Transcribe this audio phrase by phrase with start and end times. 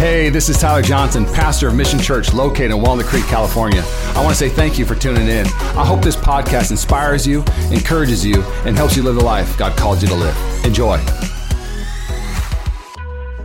[0.00, 3.82] Hey, this is Tyler Johnson, pastor of Mission Church located in Walnut Creek, California.
[3.84, 5.44] I want to say thank you for tuning in.
[5.76, 9.76] I hope this podcast inspires you, encourages you, and helps you live the life God
[9.76, 10.64] called you to live.
[10.64, 10.96] Enjoy.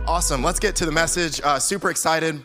[0.06, 0.42] Awesome.
[0.42, 1.42] Let's get to the message.
[1.44, 2.42] Uh, super excited.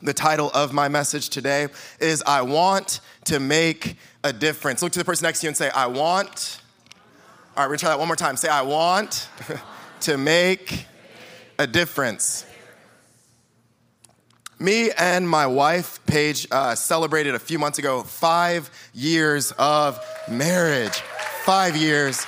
[0.00, 1.68] The title of my message today
[2.00, 4.80] is I Want to Make a Difference.
[4.80, 6.62] Look to the person next to you and say, I want.
[7.58, 8.38] All right, we're gonna try that one more time.
[8.38, 9.28] Say, I want
[10.00, 10.86] to make
[11.58, 12.46] a difference.
[14.64, 21.02] Me and my wife, Paige, uh, celebrated a few months ago five years of marriage.
[21.44, 22.24] Five years.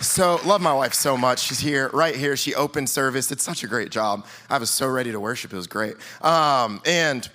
[0.00, 1.40] So, love my wife so much.
[1.40, 2.34] She's here, right here.
[2.34, 3.30] She opened service.
[3.30, 4.24] It's such a great job.
[4.48, 5.52] I was so ready to worship.
[5.52, 5.96] It was great.
[6.22, 7.28] Um, and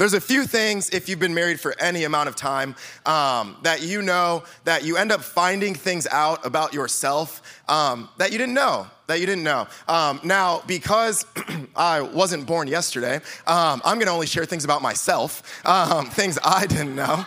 [0.00, 3.82] there's a few things, if you've been married for any amount of time, um, that
[3.82, 8.54] you know that you end up finding things out about yourself um, that you didn't
[8.54, 8.86] know.
[9.08, 9.68] That you didn't know.
[9.88, 11.26] Um, now, because
[11.76, 16.64] I wasn't born yesterday, um, I'm gonna only share things about myself, um, things I
[16.64, 17.26] didn't know.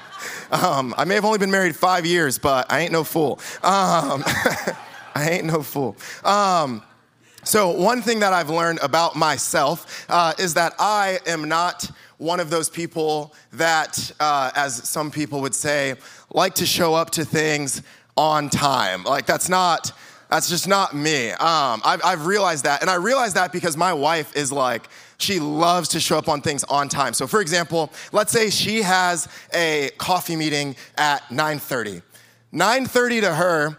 [0.50, 3.40] Um, I may have only been married five years, but I ain't no fool.
[3.62, 4.74] I
[5.30, 5.96] ain't no fool.
[7.44, 12.39] so, one thing that I've learned about myself uh, is that I am not one
[12.39, 15.95] of those people that, uh, as some people would say,
[16.31, 17.81] like to show up to things
[18.16, 19.03] on time.
[19.03, 19.92] Like, that's not.
[20.30, 21.30] That's just not me.
[21.30, 22.81] Um, I've, I've realized that.
[22.81, 24.88] And I realized that because my wife is like,
[25.19, 27.14] she loves to show up on things on time.
[27.14, 32.02] So for example, let's say she has a coffee meeting at 9:30.
[32.52, 33.78] 9:30 to her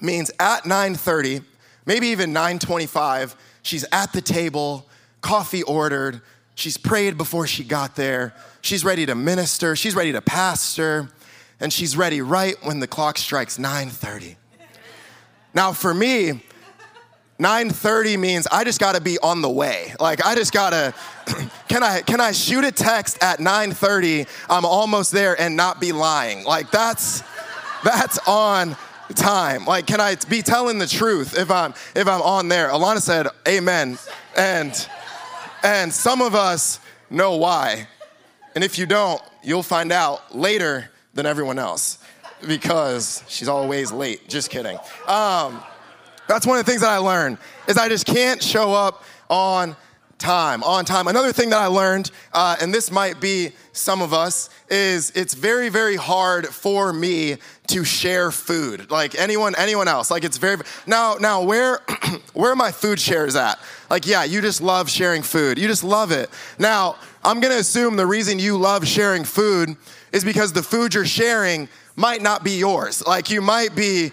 [0.00, 1.44] means at 9:30,
[1.86, 4.86] maybe even 9:25, she's at the table,
[5.20, 6.22] coffee ordered,
[6.60, 11.08] she's prayed before she got there, she's ready to minister, she's ready to pastor,
[11.58, 14.36] and she's ready right when the clock strikes 9:30.
[15.54, 16.42] Now, for me,
[17.40, 19.94] 9:30 means I just got to be on the way.
[19.98, 20.94] Like I just got to
[21.68, 25.92] can I can I shoot a text at 9:30 I'm almost there and not be
[25.92, 26.44] lying.
[26.44, 27.22] Like that's
[27.82, 28.76] that's on
[29.14, 29.64] time.
[29.64, 32.68] Like can I be telling the truth if I'm if I'm on there?
[32.68, 33.98] Alana said amen.
[34.36, 34.88] And
[35.62, 37.86] and some of us know why.
[38.54, 41.98] And if you don't, you'll find out later than everyone else
[42.46, 44.28] because she's always late.
[44.28, 44.78] Just kidding.
[45.06, 45.62] Um,
[46.26, 47.38] that's one of the things that I learned
[47.68, 49.76] is I just can't show up on
[50.20, 50.62] time.
[50.62, 51.08] On time.
[51.08, 55.34] Another thing that I learned, uh, and this might be some of us, is it's
[55.34, 57.38] very very hard for me
[57.68, 58.90] to share food.
[58.90, 60.10] Like anyone anyone else.
[60.10, 61.80] Like it's very now now where
[62.34, 63.58] where my food shares at?
[63.88, 65.58] Like yeah, you just love sharing food.
[65.58, 66.30] You just love it.
[66.58, 69.76] Now I'm gonna assume the reason you love sharing food
[70.12, 73.06] is because the food you're sharing might not be yours.
[73.06, 74.12] Like you might be,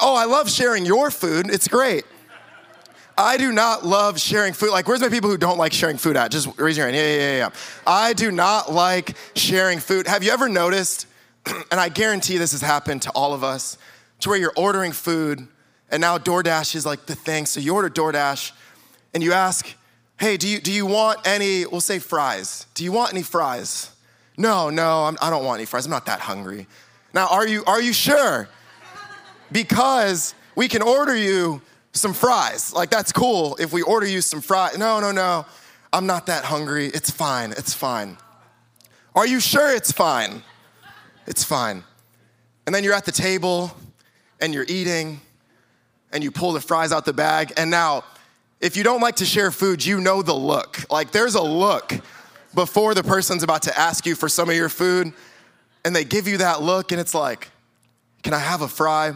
[0.00, 1.50] oh, I love sharing your food.
[1.50, 2.04] It's great.
[3.18, 4.70] I do not love sharing food.
[4.70, 6.30] Like, where's my people who don't like sharing food at?
[6.30, 6.96] Just raise your hand.
[6.96, 7.50] Yeah, yeah, yeah.
[7.84, 10.06] I do not like sharing food.
[10.06, 11.08] Have you ever noticed,
[11.46, 13.76] and I guarantee this has happened to all of us,
[14.20, 15.48] to where you're ordering food
[15.90, 17.46] and now DoorDash is like the thing.
[17.46, 18.52] So you order DoorDash
[19.14, 19.66] and you ask,
[20.18, 22.66] hey, do you, do you want any, we'll say fries.
[22.74, 23.90] Do you want any fries?
[24.36, 25.86] No, no, I'm, I do not want any fries.
[25.86, 26.66] I'm not that hungry.
[27.14, 28.48] Now, are you, are you sure?
[29.50, 31.62] Because we can order you
[31.92, 32.72] some fries.
[32.72, 34.78] Like, that's cool if we order you some fries.
[34.78, 35.46] No, no, no.
[35.92, 36.86] I'm not that hungry.
[36.86, 37.52] It's fine.
[37.52, 38.16] It's fine.
[39.14, 40.42] Are you sure it's fine?
[41.26, 41.82] It's fine.
[42.66, 43.74] And then you're at the table
[44.40, 45.20] and you're eating
[46.12, 47.52] and you pull the fries out the bag.
[47.56, 48.04] And now,
[48.60, 50.90] if you don't like to share food, you know the look.
[50.90, 51.94] Like, there's a look
[52.54, 55.12] before the person's about to ask you for some of your food
[55.84, 57.50] and they give you that look, and it's like,
[58.22, 59.12] can I have a fry?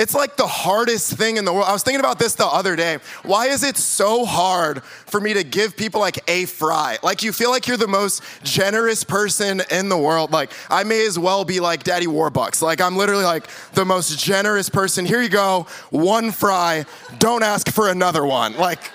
[0.00, 1.66] It's like the hardest thing in the world.
[1.68, 2.96] I was thinking about this the other day.
[3.22, 6.96] Why is it so hard for me to give people like a fry?
[7.02, 10.32] Like you feel like you're the most generous person in the world.
[10.32, 12.62] Like I may as well be like Daddy Warbucks.
[12.62, 15.04] Like I'm literally like the most generous person.
[15.04, 16.86] Here you go, one fry.
[17.18, 18.56] Don't ask for another one.
[18.56, 18.90] Like,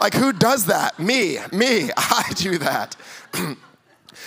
[0.00, 0.98] like who does that?
[0.98, 1.90] Me, me.
[1.96, 2.96] I do that.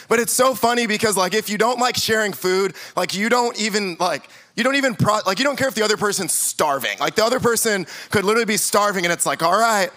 [0.10, 3.58] But it's so funny because like if you don't like sharing food, like you don't
[3.60, 6.98] even like you don't even pro- like you don't care if the other person's starving.
[7.00, 9.90] Like the other person could literally be starving and it's like, "All right,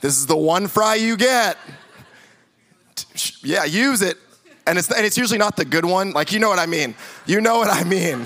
[0.00, 1.58] this is the one fry you get."
[3.42, 4.18] Yeah, use it.
[4.66, 6.12] And it's and it's usually not the good one.
[6.12, 6.94] Like you know what I mean.
[7.26, 8.24] You know what I mean.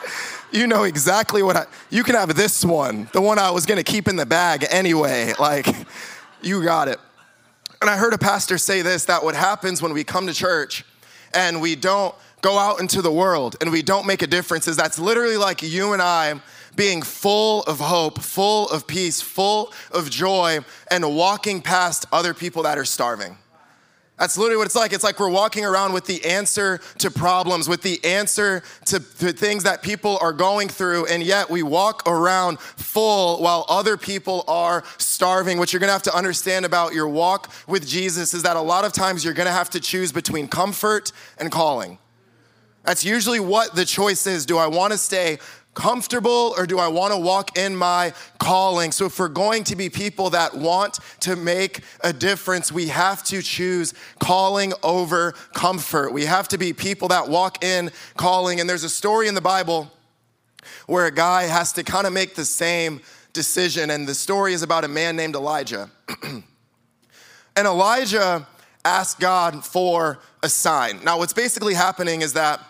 [0.52, 3.82] you know exactly what I You can have this one, the one I was to
[3.82, 5.32] keep in the bag anyway.
[5.38, 5.66] Like
[6.42, 7.00] you got it.
[7.80, 10.84] And I heard a pastor say this that what happens when we come to church
[11.34, 12.14] and we don't
[12.44, 15.62] go out into the world and we don't make a difference is that's literally like
[15.62, 16.42] you and I
[16.76, 20.58] being full of hope, full of peace, full of joy,
[20.90, 23.38] and walking past other people that are starving.
[24.18, 24.92] That's literally what it's like.
[24.92, 29.32] It's like we're walking around with the answer to problems, with the answer to, to,
[29.32, 34.44] things that people are going through, and yet we walk around full while other people
[34.46, 35.58] are starving.
[35.58, 38.84] What you're gonna have to understand about your walk with Jesus is that a lot
[38.84, 41.98] of times you're gonna have to choose between comfort and calling.
[42.84, 44.46] That's usually what the choice is.
[44.46, 45.38] Do I wanna stay
[45.74, 48.92] comfortable or do I want to walk in my calling?
[48.92, 53.22] So, if we're going to be people that want to make a difference, we have
[53.24, 56.12] to choose calling over comfort.
[56.12, 58.60] We have to be people that walk in calling.
[58.60, 59.90] And there's a story in the Bible
[60.86, 63.00] where a guy has to kind of make the same
[63.32, 63.90] decision.
[63.90, 65.90] And the story is about a man named Elijah.
[66.22, 66.44] and
[67.56, 68.46] Elijah
[68.84, 71.02] asked God for a sign.
[71.04, 72.60] Now, what's basically happening is that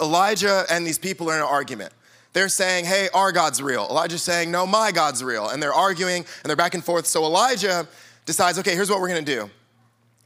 [0.00, 1.92] Elijah and these people are in an argument.
[2.32, 3.86] They're saying, hey, our God's real.
[3.88, 5.48] Elijah's saying, no, my God's real.
[5.48, 7.06] And they're arguing and they're back and forth.
[7.06, 7.88] So Elijah
[8.26, 9.50] decides, okay, here's what we're gonna do.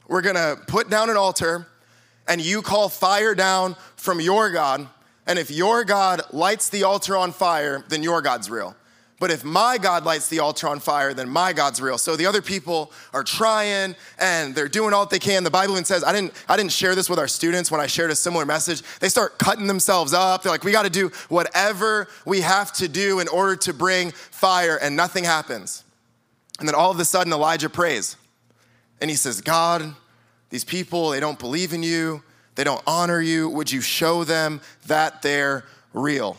[0.08, 1.68] We're gonna put down an altar
[2.26, 4.88] and you call fire down from your God.
[5.26, 8.74] And if your God lights the altar on fire, then your God's real.
[9.20, 11.98] But if my God lights the altar on fire, then my God's real.
[11.98, 15.44] So the other people are trying and they're doing all that they can.
[15.44, 17.86] The Bible even says, I didn't, I didn't share this with our students when I
[17.86, 18.82] shared a similar message.
[18.98, 20.42] They start cutting themselves up.
[20.42, 24.10] They're like, we got to do whatever we have to do in order to bring
[24.10, 25.84] fire, and nothing happens.
[26.58, 28.16] And then all of a sudden, Elijah prays.
[29.02, 29.94] And he says, God,
[30.48, 32.22] these people, they don't believe in you,
[32.54, 33.50] they don't honor you.
[33.50, 36.38] Would you show them that they're real?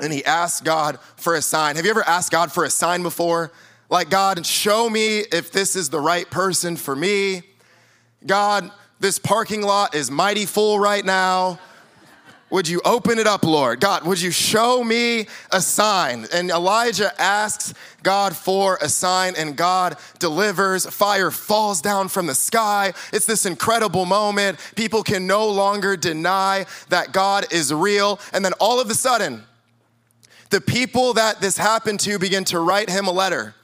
[0.00, 1.76] And he asked God for a sign.
[1.76, 3.52] Have you ever asked God for a sign before?
[3.90, 7.42] Like, God, show me if this is the right person for me.
[8.26, 11.58] God, this parking lot is mighty full right now.
[12.50, 13.78] Would you open it up, Lord?
[13.78, 16.26] God, would you show me a sign?
[16.32, 20.86] And Elijah asks God for a sign, and God delivers.
[20.86, 22.94] Fire falls down from the sky.
[23.12, 24.58] It's this incredible moment.
[24.76, 28.18] People can no longer deny that God is real.
[28.32, 29.44] And then all of a sudden,
[30.50, 33.54] the people that this happened to begin to write him a letter.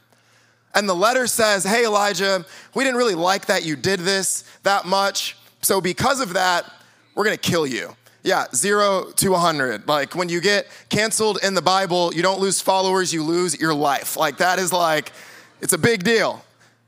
[0.75, 2.44] And the letter says, Hey, Elijah,
[2.75, 5.36] we didn't really like that you did this that much.
[5.62, 6.70] So, because of that,
[7.14, 7.96] we're gonna kill you.
[8.22, 9.86] Yeah, zero to 100.
[9.86, 13.75] Like when you get canceled in the Bible, you don't lose followers, you lose your
[13.75, 14.16] life.
[14.16, 15.12] Like that is like,
[15.60, 16.42] it's a big deal.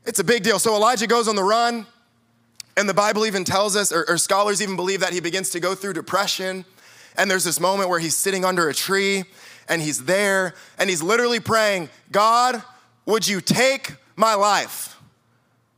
[0.05, 0.57] It's a big deal.
[0.57, 1.85] So Elijah goes on the run,
[2.75, 5.59] and the Bible even tells us, or, or scholars even believe that he begins to
[5.59, 6.65] go through depression.
[7.17, 9.25] And there's this moment where he's sitting under a tree
[9.69, 12.61] and he's there and he's literally praying, God,
[13.05, 14.97] would you take my life?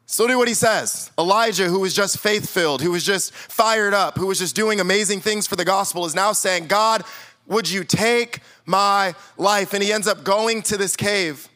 [0.05, 1.11] So do what he says.
[1.19, 4.79] Elijah, who was just faith filled, who was just fired up, who was just doing
[4.79, 7.03] amazing things for the gospel, is now saying, God,
[7.45, 9.73] would you take my life?
[9.73, 11.47] And he ends up going to this cave.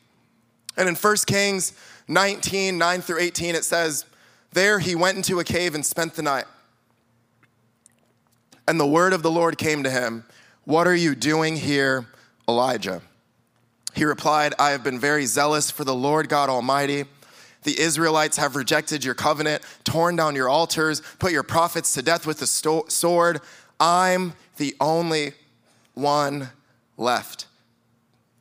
[0.78, 1.74] And in 1 Kings
[2.08, 4.06] 19, 9 through 18, it says,
[4.52, 6.46] There he went into a cave and spent the night.
[8.68, 10.26] And the word of the Lord came to him,
[10.64, 12.08] What are you doing here,
[12.48, 13.02] Elijah.
[13.96, 17.06] He replied, I have been very zealous for the Lord God Almighty.
[17.64, 22.26] The Israelites have rejected your covenant, torn down your altars, put your prophets to death
[22.26, 23.40] with the sword.
[23.80, 25.34] I'm the only
[25.94, 26.50] one
[26.98, 27.48] left.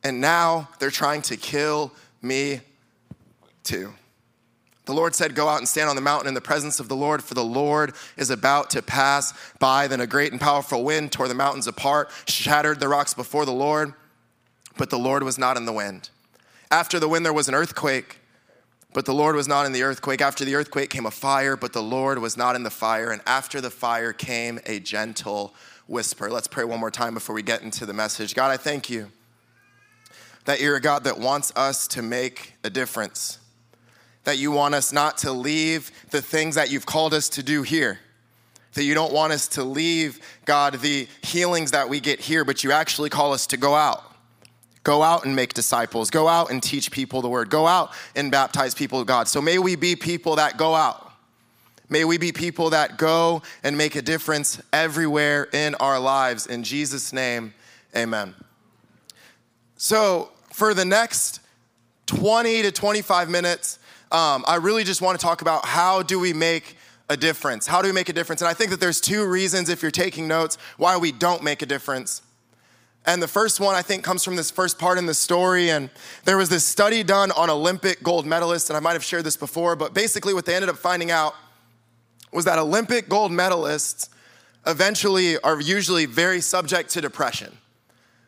[0.03, 2.61] And now they're trying to kill me
[3.63, 3.93] too.
[4.85, 6.95] The Lord said, Go out and stand on the mountain in the presence of the
[6.95, 9.87] Lord, for the Lord is about to pass by.
[9.87, 13.53] Then a great and powerful wind tore the mountains apart, shattered the rocks before the
[13.53, 13.93] Lord,
[14.77, 16.09] but the Lord was not in the wind.
[16.69, 18.19] After the wind, there was an earthquake,
[18.93, 20.21] but the Lord was not in the earthquake.
[20.21, 23.11] After the earthquake came a fire, but the Lord was not in the fire.
[23.11, 25.53] And after the fire came a gentle
[25.87, 26.29] whisper.
[26.29, 28.35] Let's pray one more time before we get into the message.
[28.35, 29.11] God, I thank you
[30.45, 33.39] that you're a God that wants us to make a difference
[34.23, 37.63] that you want us not to leave the things that you've called us to do
[37.63, 37.99] here.
[38.73, 42.63] That you don't want us to leave, God, the healings that we get here, but
[42.63, 44.03] you actually call us to go out.
[44.83, 46.09] Go out and make disciples.
[46.09, 47.49] Go out and teach people the word.
[47.49, 49.27] Go out and baptize people of God.
[49.27, 51.11] So may we be people that go out.
[51.89, 56.47] May we be people that go and make a difference everywhere in our lives.
[56.47, 57.53] In Jesus' name,
[57.95, 58.33] amen.
[59.77, 61.39] So, for the next
[62.07, 63.79] 20 to 25 minutes,
[64.13, 66.77] um, I really just want to talk about how do we make
[67.09, 67.65] a difference?
[67.65, 68.41] How do we make a difference?
[68.41, 71.61] And I think that there's two reasons, if you're taking notes, why we don't make
[71.63, 72.21] a difference.
[73.05, 75.71] And the first one, I think, comes from this first part in the story.
[75.71, 75.89] And
[76.25, 79.35] there was this study done on Olympic gold medalists, and I might have shared this
[79.35, 81.35] before, but basically, what they ended up finding out
[82.31, 84.09] was that Olympic gold medalists
[84.65, 87.57] eventually are usually very subject to depression.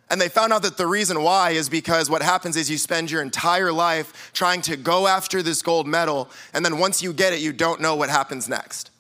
[0.10, 3.10] And they found out that the reason why is because what happens is you spend
[3.10, 7.34] your entire life trying to go after this gold medal, and then once you get
[7.34, 8.92] it, you don't know what happens next.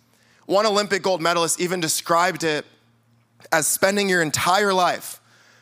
[0.47, 2.65] One Olympic gold medalist even described it
[3.51, 5.19] as spending your entire life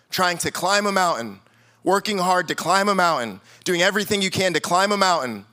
[0.10, 1.40] trying to climb a mountain,
[1.84, 5.46] working hard to climb a mountain, doing everything you can to climb a mountain,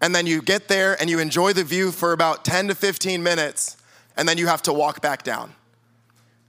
[0.00, 3.22] and then you get there and you enjoy the view for about 10 to 15
[3.22, 3.76] minutes,
[4.16, 5.52] and then you have to walk back down.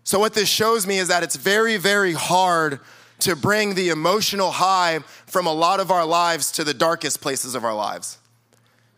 [0.03, 2.79] So, what this shows me is that it's very, very hard
[3.19, 7.55] to bring the emotional high from a lot of our lives to the darkest places
[7.55, 8.17] of our lives.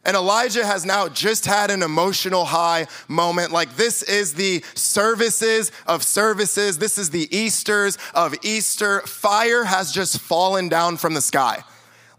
[0.06, 3.52] And Elijah has now just had an emotional high moment.
[3.52, 6.78] Like, this is the services of services.
[6.78, 9.00] This is the Easters of Easter.
[9.02, 11.64] Fire has just fallen down from the sky.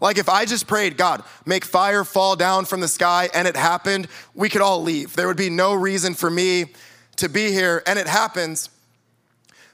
[0.01, 3.55] Like, if I just prayed, God, make fire fall down from the sky, and it
[3.55, 5.15] happened, we could all leave.
[5.15, 6.73] There would be no reason for me
[7.17, 8.69] to be here, and it happens.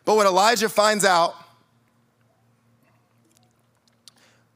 [0.05, 1.35] But what Elijah finds out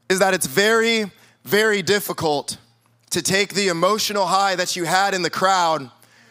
[0.08, 1.10] is that it's very,
[1.44, 2.58] very difficult
[3.10, 5.90] to take the emotional high that you had in the crowd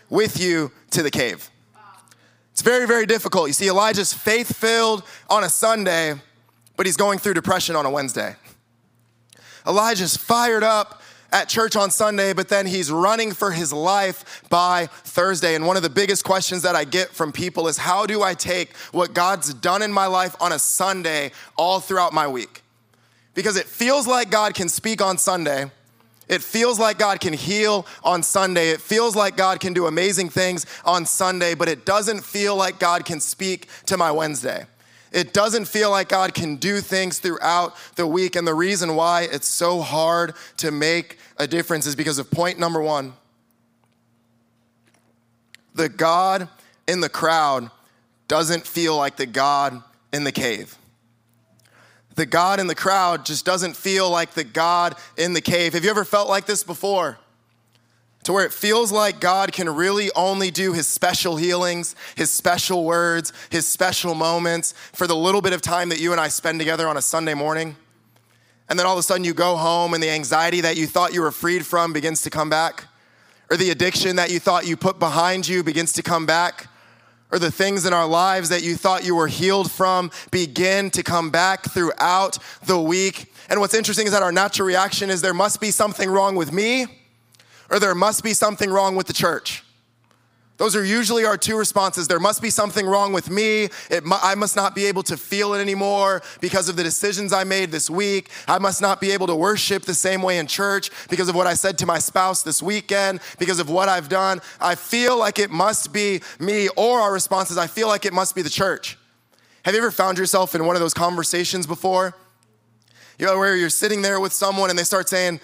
[0.09, 1.49] with you to the cave.
[2.51, 3.47] It's very, very difficult.
[3.47, 6.13] You see, Elijah's faith filled on a Sunday,
[6.77, 8.35] but he's going through depression on a Wednesday.
[9.67, 11.01] Elijah's fired up
[11.31, 15.55] at church on Sunday, but then he's running for his life by Thursday.
[15.55, 18.33] And one of the biggest questions that I get from people is how do I
[18.33, 22.61] take what God's done in my life on a Sunday all throughout my week?
[23.33, 25.71] Because it feels like God can speak on Sunday.
[26.27, 28.69] It feels like God can heal on Sunday.
[28.69, 32.79] It feels like God can do amazing things on Sunday, but it doesn't feel like
[32.79, 34.65] God can speak to my Wednesday.
[35.15, 38.35] It doesn't feel like God can do things throughout the week.
[38.35, 42.59] And the reason why it's so hard to make a difference is because of point
[42.59, 43.13] number one
[45.73, 46.49] the God
[46.85, 47.71] in the crowd
[48.27, 49.81] doesn't feel like the God
[50.11, 50.77] in the cave.
[52.15, 55.73] The God in the crowd just doesn't feel like the God in the cave.
[55.73, 57.17] Have you ever felt like this before?
[58.25, 62.83] To where it feels like God can really only do his special healings, his special
[62.83, 66.59] words, his special moments for the little bit of time that you and I spend
[66.59, 67.75] together on a Sunday morning.
[68.67, 71.13] And then all of a sudden you go home and the anxiety that you thought
[71.13, 72.85] you were freed from begins to come back,
[73.51, 76.67] or the addiction that you thought you put behind you begins to come back.
[77.31, 81.03] Or the things in our lives that you thought you were healed from begin to
[81.03, 83.31] come back throughout the week.
[83.49, 86.51] And what's interesting is that our natural reaction is there must be something wrong with
[86.51, 86.87] me,
[87.69, 89.63] or there must be something wrong with the church.
[90.57, 92.07] Those are usually our two responses.
[92.07, 93.67] There must be something wrong with me.
[94.09, 97.71] I must not be able to feel it anymore because of the decisions I made
[97.71, 98.29] this week.
[98.47, 101.45] I must not be able to worship the same way in church because of what
[101.45, 104.39] I said to my spouse this weekend, because of what I've done.
[104.61, 106.69] I feel like it must be me.
[106.77, 108.97] Or our response is, I feel like it must be the church.
[109.63, 112.15] Have you ever found yourself in one of those conversations before?
[113.19, 115.41] You know, where you're sitting there with someone and they start saying,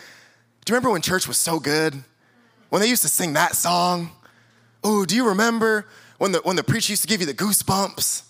[0.63, 2.01] Do you remember when church was so good?
[2.72, 4.12] When they used to sing that song.
[4.82, 5.86] Oh, do you remember
[6.18, 8.24] when the, when the preacher used to give you the goosebumps?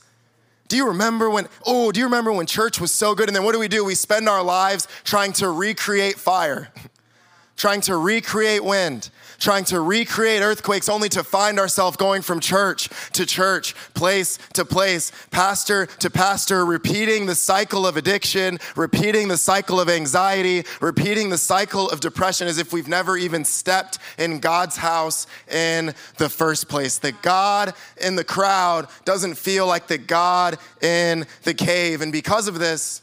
[0.67, 3.29] Do you remember when, oh, do you remember when church was so good?
[3.29, 3.85] And then what do we do?
[3.85, 6.69] We spend our lives trying to recreate fire,
[7.55, 12.87] trying to recreate wind, trying to recreate earthquakes only to find ourselves going from church
[13.11, 19.37] to church, place to place, pastor to pastor, repeating the cycle of addiction, repeating the
[19.37, 24.39] cycle of anxiety, repeating the cycle of depression as if we've never even stepped in
[24.39, 26.99] God's house in the first place.
[26.99, 32.01] That God in the crowd doesn't feel like the God in the cave.
[32.01, 33.01] And because of this,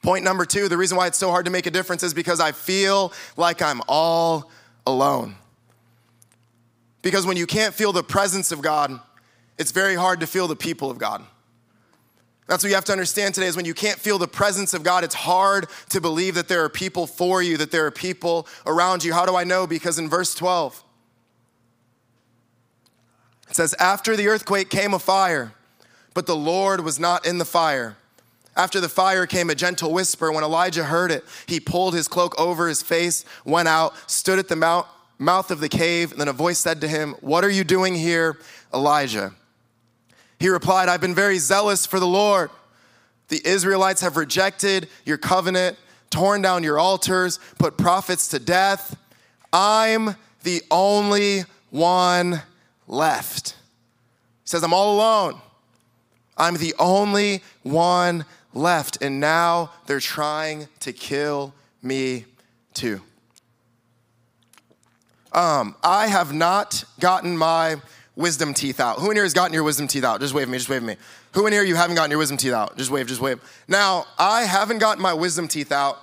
[0.00, 2.38] Point number two, the reason why it's so hard to make a difference is because
[2.38, 4.48] I feel like I'm all
[4.86, 5.34] alone.
[7.08, 9.00] Because when you can't feel the presence of God,
[9.56, 11.24] it's very hard to feel the people of God.
[12.46, 14.82] That's what you have to understand today is when you can't feel the presence of
[14.82, 18.46] God, it's hard to believe that there are people for you, that there are people
[18.66, 19.14] around you.
[19.14, 19.66] How do I know?
[19.66, 20.84] Because in verse 12,
[23.48, 25.54] it says, After the earthquake came a fire,
[26.12, 27.96] but the Lord was not in the fire.
[28.54, 30.30] After the fire came a gentle whisper.
[30.30, 34.48] When Elijah heard it, he pulled his cloak over his face, went out, stood at
[34.48, 34.86] the mount
[35.18, 36.12] mouth of the cave.
[36.12, 38.38] And then a voice said to him, What are you doing here,
[38.72, 39.32] Elijah?
[40.38, 42.50] He replied, I've been very zealous for the Lord.
[43.28, 45.76] The Israelites have rejected your covenant,
[46.10, 48.96] torn down your altars, put prophets to death.
[49.52, 52.42] I'm the only one
[52.86, 53.50] left.
[53.50, 55.40] He says, I'm all alone.
[56.36, 59.02] I'm the only one left.
[59.02, 62.24] And now they're trying to kill me
[62.72, 63.02] too.
[65.38, 67.76] Um, I have not gotten my
[68.16, 68.98] wisdom teeth out?
[68.98, 70.18] Who in here has gotten your wisdom teeth out?
[70.18, 70.96] Just wave me, just wave me.
[71.34, 72.76] Who in here you haven't gotten your wisdom teeth out?
[72.76, 73.40] Just wave, just wave.
[73.68, 76.00] Now, I haven't gotten my wisdom teeth out,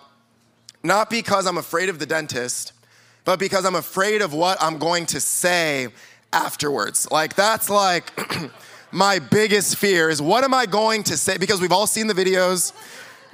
[0.83, 2.71] not because I'm afraid of the dentist,
[3.25, 5.89] but because I'm afraid of what I'm going to say
[6.31, 7.11] afterwards.
[7.11, 8.17] Like, that's like
[8.93, 11.37] my biggest fear is what am I going to say?
[11.37, 12.71] Because we've all seen the videos.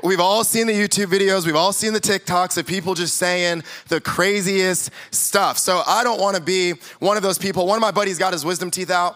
[0.03, 3.63] We've all seen the YouTube videos, we've all seen the TikToks of people just saying
[3.87, 5.59] the craziest stuff.
[5.59, 7.67] So I don't want to be one of those people.
[7.67, 9.15] One of my buddies got his wisdom teeth out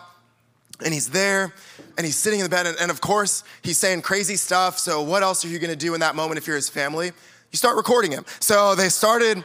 [0.83, 1.53] and he's there
[1.97, 4.77] and he's sitting in the bed and, and of course he's saying crazy stuff.
[4.77, 7.07] So what else are you going to do in that moment if you're his family?
[7.07, 8.23] You start recording him.
[8.39, 9.43] So they started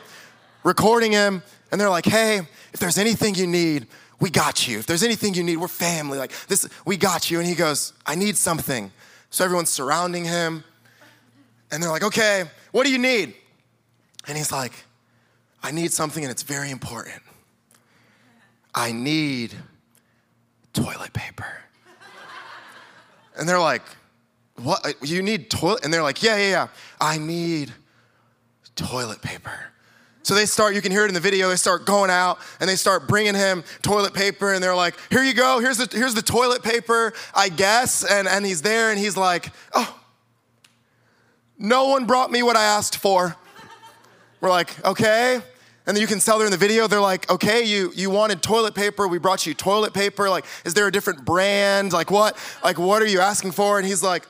[0.63, 1.43] recording him
[1.73, 2.41] and they're like, "Hey,
[2.75, 3.87] if there's anything you need,
[4.21, 4.79] we got you.
[4.79, 6.19] If there's anything you need, we're family.
[6.19, 8.93] Like this, we got you." And he goes, "I need something."
[9.31, 10.65] So everyone's surrounding him
[11.71, 13.35] and they're like, okay, what do you need?
[14.27, 14.73] And he's like,
[15.63, 17.23] I need something and it's very important.
[18.75, 19.55] I need
[20.73, 21.47] toilet paper.
[23.37, 23.83] And they're like,
[24.57, 24.95] what?
[25.03, 25.85] You need toilet?
[25.85, 26.69] And they're like, yeah, yeah, yeah.
[27.01, 27.73] I need
[28.77, 29.71] toilet paper.
[30.23, 32.69] So they start, you can hear it in the video, they start going out and
[32.69, 36.15] they start bringing him toilet paper and they're like, here you go, here's the, here's
[36.15, 38.05] the toilet paper, I guess.
[38.05, 40.00] And, and he's there and he's like, oh,
[41.61, 43.37] no one brought me what I asked for.
[44.41, 45.35] We're like, okay.
[45.35, 48.43] And then you can tell there in the video, they're like, okay, you, you wanted
[48.43, 49.07] toilet paper.
[49.07, 50.31] We brought you toilet paper.
[50.31, 51.93] Like, is there a different brand?
[51.93, 52.37] Like, what?
[52.65, 53.79] Like, what are you asking for?
[53.79, 54.27] And he's like,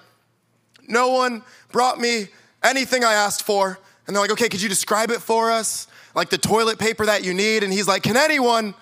[0.88, 2.26] no one brought me
[2.64, 3.78] anything I asked for.
[4.06, 5.86] And they're like, okay, could you describe it for us?
[6.16, 7.62] Like the toilet paper that you need.
[7.62, 8.74] And he's like, can anyone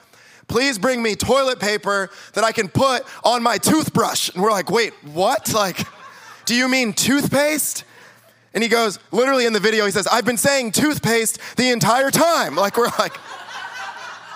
[0.46, 4.30] please bring me toilet paper that I can put on my toothbrush?
[4.30, 5.52] And we're like, wait, what?
[5.52, 5.86] Like,
[6.46, 7.84] do you mean toothpaste?
[8.54, 12.10] And he goes, literally in the video, he says, I've been saying toothpaste the entire
[12.10, 12.56] time.
[12.56, 13.16] Like, we're like,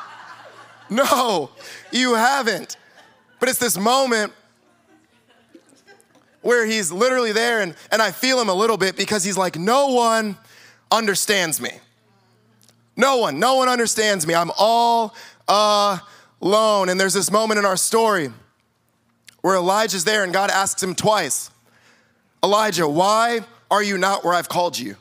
[0.91, 1.51] no,
[1.91, 2.77] you haven't.
[3.41, 4.33] But it's this moment
[6.43, 9.57] where he's literally there, and, and I feel him a little bit because he's like,
[9.57, 10.37] no one
[10.91, 11.71] understands me.
[12.97, 14.35] No one, no one understands me.
[14.35, 15.15] I'm all
[15.49, 16.89] alone.
[16.89, 18.31] And there's this moment in our story
[19.41, 21.51] where Elijah's there and God asks him twice
[22.45, 23.41] Elijah, why
[23.73, 24.97] are you not where I've called you?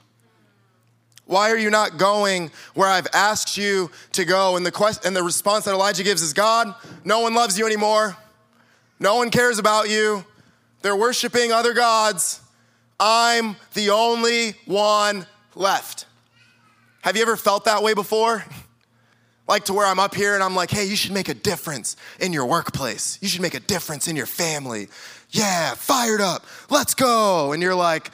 [1.26, 4.56] Why are you not going where I've asked you to go?
[4.56, 7.66] And the, quest, and the response that Elijah gives is God, no one loves you
[7.66, 8.16] anymore.
[8.98, 10.24] No one cares about you.
[10.82, 12.40] They're worshiping other gods.
[12.98, 16.06] I'm the only one left.
[17.02, 18.46] Have you ever felt that way before?
[19.50, 21.98] like to where I'm up here and I'm like, hey, you should make a difference
[22.22, 23.20] in your workplace.
[23.22, 24.88] You should make a difference in your family.
[25.30, 26.46] Yeah, fired up.
[26.70, 27.52] Let's go.
[27.52, 28.12] And you're like,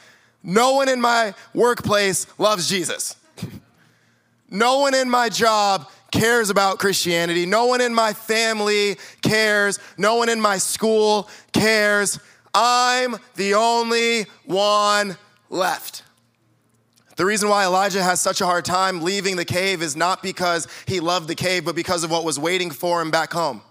[0.48, 3.18] no one in my workplace loves Jesus.
[4.50, 7.46] no one in my job cares about Christianity.
[7.46, 9.78] No one in my family cares.
[9.98, 12.18] No one in my school cares.
[12.54, 15.18] I'm the only one
[15.50, 16.04] left.
[17.18, 20.66] The reason why Elijah has such a hard time leaving the cave is not because
[20.86, 23.62] he loved the cave, but because of what was waiting for him back home.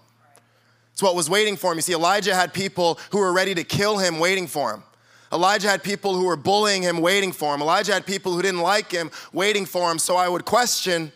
[0.93, 1.79] It's what was waiting for him.
[1.79, 4.83] You see, Elijah had people who were ready to kill him waiting for him.
[5.31, 7.61] Elijah had people who were bullying him waiting for him.
[7.61, 9.99] Elijah had people who didn't like him waiting for him.
[9.99, 11.11] So I would question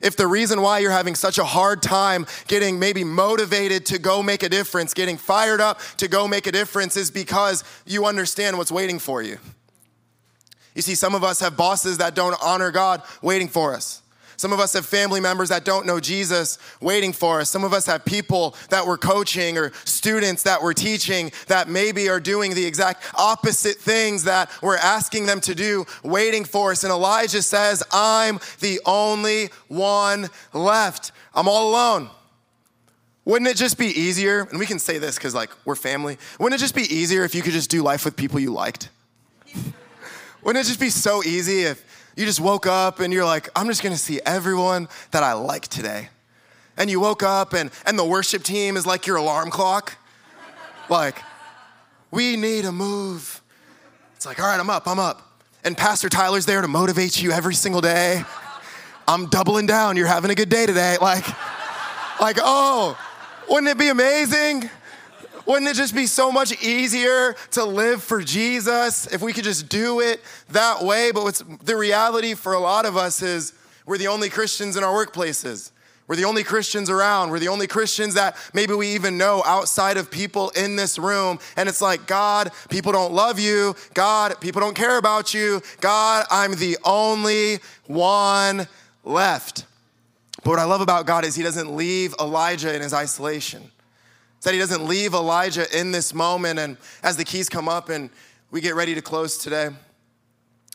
[0.00, 4.22] if the reason why you're having such a hard time getting maybe motivated to go
[4.22, 8.58] make a difference, getting fired up to go make a difference, is because you understand
[8.58, 9.38] what's waiting for you.
[10.74, 14.02] You see, some of us have bosses that don't honor God waiting for us.
[14.38, 17.50] Some of us have family members that don't know Jesus waiting for us.
[17.50, 22.08] Some of us have people that we're coaching or students that we're teaching that maybe
[22.08, 26.84] are doing the exact opposite things that we're asking them to do waiting for us.
[26.84, 31.10] And Elijah says, I'm the only one left.
[31.34, 32.08] I'm all alone.
[33.24, 34.46] Wouldn't it just be easier?
[34.50, 36.16] And we can say this because, like, we're family.
[36.38, 38.88] Wouldn't it just be easier if you could just do life with people you liked?
[40.44, 41.84] Wouldn't it just be so easy if
[42.18, 45.68] you just woke up and you're like, I'm just gonna see everyone that I like
[45.68, 46.08] today.
[46.76, 49.96] And you woke up and, and the worship team is like your alarm clock.
[50.90, 51.22] like,
[52.10, 53.40] we need a move.
[54.16, 55.40] It's like, all right, I'm up, I'm up.
[55.62, 58.24] And Pastor Tyler's there to motivate you every single day.
[59.06, 59.96] I'm doubling down.
[59.96, 60.96] You're having a good day today.
[61.00, 61.24] Like,
[62.20, 62.98] like, oh,
[63.48, 64.68] wouldn't it be amazing?
[65.48, 69.70] Wouldn't it just be so much easier to live for Jesus if we could just
[69.70, 71.10] do it that way?
[71.10, 73.54] But what's the reality for a lot of us is
[73.86, 75.70] we're the only Christians in our workplaces.
[76.06, 77.30] We're the only Christians around.
[77.30, 81.38] We're the only Christians that maybe we even know outside of people in this room.
[81.56, 83.74] And it's like, God, people don't love you.
[83.94, 85.62] God, people don't care about you.
[85.80, 88.68] God, I'm the only one
[89.02, 89.64] left.
[90.44, 93.70] But what I love about God is He doesn't leave Elijah in his isolation.
[94.42, 96.58] That he doesn't leave Elijah in this moment.
[96.58, 98.10] And as the keys come up and
[98.50, 99.70] we get ready to close today,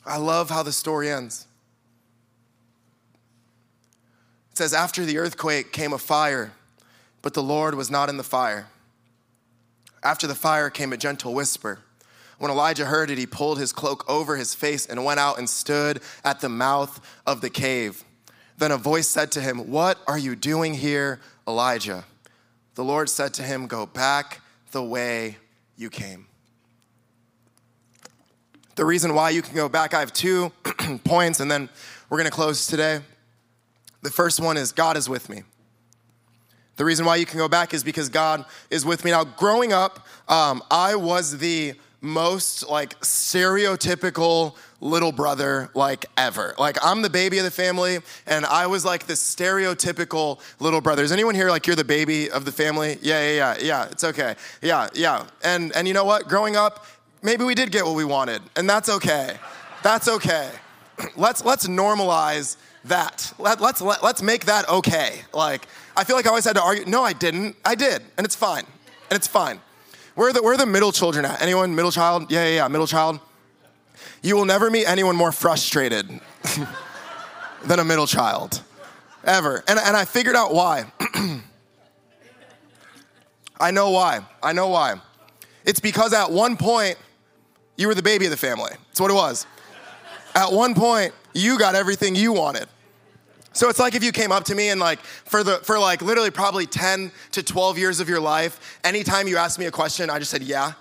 [0.06, 1.48] I love how the story ends.
[4.52, 6.52] It says, After the earthquake came a fire,
[7.22, 8.68] but the Lord was not in the fire.
[10.04, 11.80] After the fire came a gentle whisper.
[12.38, 15.50] When Elijah heard it, he pulled his cloak over his face and went out and
[15.50, 18.04] stood at the mouth of the cave.
[18.58, 22.04] Then a voice said to him, What are you doing here, Elijah?
[22.76, 25.38] The Lord said to him, Go back the way
[25.78, 26.28] you came.
[28.76, 30.52] The reason why you can go back, I have two
[31.04, 31.70] points, and then
[32.10, 33.02] we're going to close today.
[34.02, 35.44] The first one is God is with me.
[36.76, 39.12] The reason why you can go back is because God is with me.
[39.12, 46.54] Now, growing up, um, I was the most like stereotypical little brother like ever.
[46.60, 51.04] Like I'm the baby of the family and I was like the stereotypical little brother.
[51.04, 53.00] Is anyone here like you're the baby of the family?
[53.02, 53.58] Yeah, yeah, yeah.
[53.64, 54.36] Yeah, it's okay.
[54.62, 55.26] Yeah, yeah.
[55.44, 56.28] And and you know what?
[56.28, 56.86] Growing up,
[57.22, 59.38] maybe we did get what we wanted and that's okay.
[59.82, 60.52] That's okay.
[61.16, 63.34] let's let's normalize that.
[63.40, 65.22] Let, let's let, let's make that okay.
[65.34, 67.56] Like I feel like I always had to argue, no, I didn't.
[67.64, 68.02] I did.
[68.18, 68.66] And it's fine.
[69.10, 69.62] And it's fine.
[70.16, 71.42] Where are the, where are the middle children at?
[71.42, 71.76] Anyone?
[71.76, 72.32] Middle child?
[72.32, 73.20] Yeah, yeah, yeah, middle child.
[74.22, 76.08] You will never meet anyone more frustrated
[77.66, 78.62] than a middle child,
[79.24, 79.64] ever.
[79.68, 80.86] And, and I figured out why.
[83.60, 84.22] I know why.
[84.42, 84.96] I know why.
[85.66, 86.98] It's because at one point,
[87.76, 88.72] you were the baby of the family.
[88.88, 89.48] That's what it was.
[90.36, 92.68] At one point, you got everything you wanted.
[93.54, 96.02] So it's like if you came up to me and like for the for like
[96.02, 100.10] literally probably 10 to 12 years of your life, anytime you asked me a question,
[100.10, 100.74] I just said, "Yeah."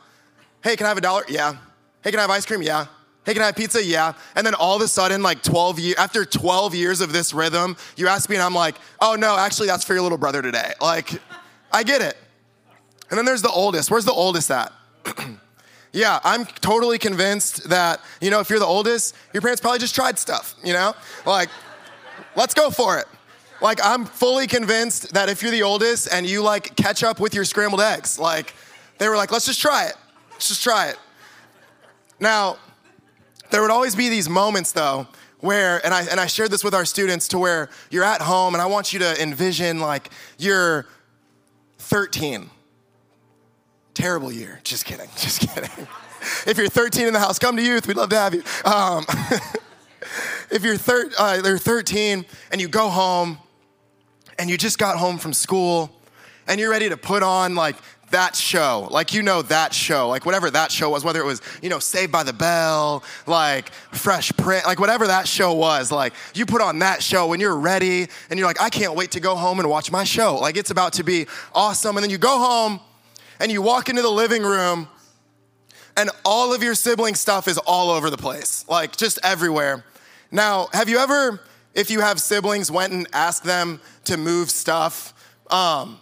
[0.63, 1.25] Hey, can I have a dollar?
[1.29, 1.57] Yeah.
[2.03, 2.63] Hey, can I have ice cream?
[2.63, 2.87] Yeah.
[3.27, 3.85] Hey, can I have pizza?
[3.85, 4.15] Yeah.
[4.37, 7.77] And then all of a sudden, like 12 years, after 12 years of this rhythm,
[7.97, 10.73] you ask me and I'm like, oh no, actually that's for your little brother today.
[10.81, 11.21] Like,
[11.73, 12.17] I get it.
[13.11, 13.91] And then there's the oldest.
[13.91, 14.73] Where's the oldest at?
[15.93, 19.95] yeah, I'm totally convinced that, you know, if you're the oldest, your parents probably just
[19.95, 20.95] tried stuff, you know?
[21.27, 21.49] Like,
[22.37, 23.07] Let's go for it.
[23.61, 27.35] Like, I'm fully convinced that if you're the oldest and you like catch up with
[27.35, 28.55] your scrambled eggs, like,
[28.99, 29.95] they were like, let's just try it.
[30.33, 30.99] Let's just try it.
[32.19, 32.57] Now,
[33.51, 35.07] there would always be these moments though
[35.41, 38.55] where and I and I shared this with our students to where you're at home
[38.55, 40.87] and I want you to envision like you're
[41.79, 42.49] 13.
[43.95, 44.61] Terrible year.
[44.65, 45.09] Just kidding.
[45.17, 45.87] Just kidding.
[46.47, 47.87] if you're 13 in the house, come to youth.
[47.87, 48.43] We'd love to have you.
[48.65, 49.05] Um,
[50.51, 53.39] if you're, thir- uh, you're 13 and you go home
[54.39, 55.91] and you just got home from school
[56.47, 57.77] and you're ready to put on like
[58.11, 61.41] that show, like you know that show, like whatever that show was, whether it was,
[61.63, 66.13] you know, Saved by the Bell, like Fresh Prince, like whatever that show was, like
[66.35, 69.21] you put on that show when you're ready and you're like, I can't wait to
[69.21, 70.37] go home and watch my show.
[70.37, 71.97] Like it's about to be awesome.
[71.97, 72.81] And then you go home
[73.41, 74.89] and you walk into the living room
[75.97, 79.85] and all of your sibling stuff is all over the place, like just everywhere.
[80.35, 81.41] Now, have you ever,
[81.75, 85.13] if you have siblings, went and asked them to move stuff,
[85.51, 86.01] um,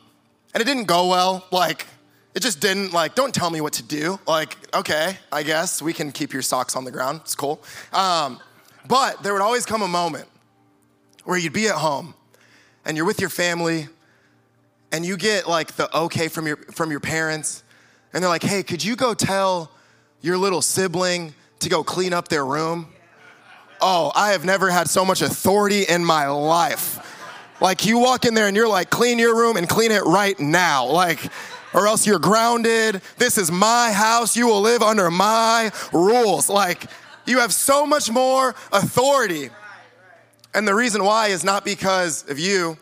[0.54, 1.44] and it didn't go well?
[1.50, 1.84] Like,
[2.36, 4.20] it just didn't, like, don't tell me what to do.
[4.28, 7.22] Like, okay, I guess we can keep your socks on the ground.
[7.24, 7.60] It's cool.
[7.92, 8.38] Um,
[8.86, 10.28] but there would always come a moment
[11.24, 12.14] where you'd be at home
[12.84, 13.88] and you're with your family
[14.92, 17.62] and you get like the okay from your from your parents
[18.12, 19.70] and they're like, "Hey, could you go tell
[20.20, 22.88] your little sibling to go clean up their room?"
[23.82, 26.98] Oh, I have never had so much authority in my life.
[27.60, 30.38] Like you walk in there and you're like, clean your room and clean it right
[30.40, 30.86] now.
[30.86, 31.30] Like,
[31.74, 33.02] or else you're grounded.
[33.16, 34.36] This is my house.
[34.36, 36.48] You will live under my rules.
[36.48, 36.86] Like,
[37.26, 39.50] you have so much more authority.
[40.54, 42.76] And the reason why is not because of you.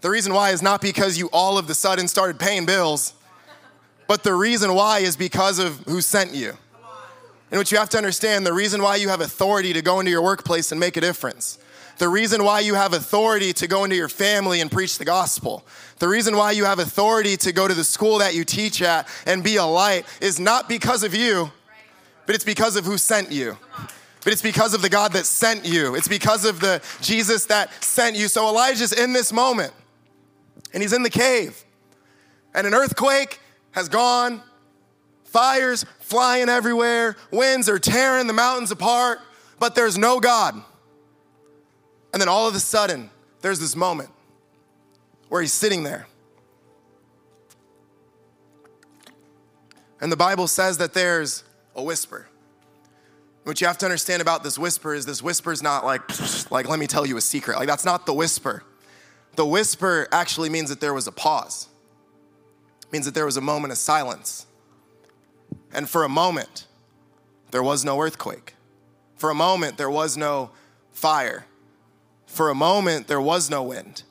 [0.00, 3.14] The reason why is not because you all of the sudden started paying bills.
[4.06, 6.56] But the reason why is because of who sent you.
[7.54, 10.10] And what you have to understand the reason why you have authority to go into
[10.10, 11.56] your workplace and make a difference,
[11.98, 15.64] the reason why you have authority to go into your family and preach the gospel,
[16.00, 19.06] the reason why you have authority to go to the school that you teach at
[19.24, 21.52] and be a light is not because of you,
[22.26, 23.56] but it's because of who sent you.
[24.24, 25.94] But it's because of the God that sent you.
[25.94, 28.26] It's because of the Jesus that sent you.
[28.26, 29.72] So Elijah's in this moment
[30.72, 31.64] and he's in the cave.
[32.52, 33.38] And an earthquake
[33.70, 34.42] has gone
[35.34, 39.18] fires flying everywhere, winds are tearing the mountains apart,
[39.58, 40.54] but there's no God.
[42.12, 43.10] And then all of a sudden,
[43.42, 44.10] there's this moment
[45.28, 46.06] where he's sitting there.
[50.00, 51.44] And the Bible says that there's
[51.74, 52.28] a whisper.
[53.42, 56.02] What you have to understand about this whisper is this whisper is not like,
[56.50, 57.58] like, let me tell you a secret.
[57.58, 58.64] Like, that's not the whisper.
[59.34, 61.68] The whisper actually means that there was a pause
[62.94, 64.46] means that there was a moment of silence.
[65.74, 66.66] And for a moment,
[67.50, 68.54] there was no earthquake.
[69.16, 70.50] For a moment, there was no
[70.92, 71.46] fire.
[72.26, 74.04] For a moment, there was no wind.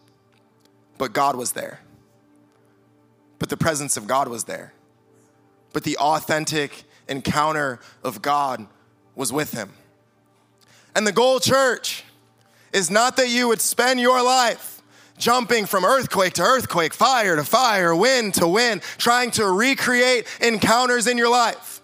[0.97, 1.79] But God was there.
[3.39, 4.73] But the presence of God was there.
[5.71, 8.67] But the authentic encounter of God
[9.15, 9.71] was with him.
[10.95, 12.03] And the goal, church,
[12.71, 14.72] is not that you would spend your life
[15.23, 21.07] jumping from earthquake to earthquake, fire to fire, wind to wind, trying to recreate encounters
[21.07, 21.81] in your life.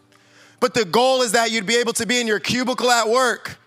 [0.60, 3.58] But the goal is that you'd be able to be in your cubicle at work